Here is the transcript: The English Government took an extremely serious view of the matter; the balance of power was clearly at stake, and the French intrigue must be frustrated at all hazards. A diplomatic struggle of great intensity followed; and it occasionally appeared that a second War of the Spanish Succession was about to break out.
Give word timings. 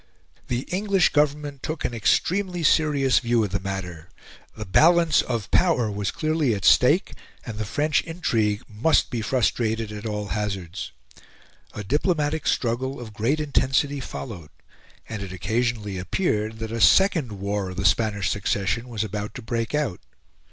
The 0.47 0.61
English 0.71 1.09
Government 1.09 1.61
took 1.61 1.85
an 1.85 1.93
extremely 1.93 2.63
serious 2.63 3.19
view 3.19 3.43
of 3.43 3.51
the 3.51 3.59
matter; 3.59 4.09
the 4.57 4.65
balance 4.65 5.21
of 5.21 5.51
power 5.51 5.91
was 5.91 6.09
clearly 6.09 6.55
at 6.55 6.65
stake, 6.65 7.11
and 7.45 7.59
the 7.59 7.65
French 7.65 8.01
intrigue 8.01 8.63
must 8.67 9.11
be 9.11 9.21
frustrated 9.21 9.91
at 9.91 10.07
all 10.07 10.29
hazards. 10.29 10.91
A 11.75 11.83
diplomatic 11.83 12.47
struggle 12.47 12.99
of 12.99 13.13
great 13.13 13.39
intensity 13.39 13.99
followed; 13.99 14.49
and 15.07 15.21
it 15.21 15.31
occasionally 15.31 15.99
appeared 15.99 16.57
that 16.57 16.71
a 16.71 16.81
second 16.81 17.33
War 17.33 17.69
of 17.69 17.77
the 17.77 17.85
Spanish 17.85 18.31
Succession 18.31 18.89
was 18.89 19.03
about 19.03 19.35
to 19.35 19.43
break 19.43 19.75
out. 19.75 19.99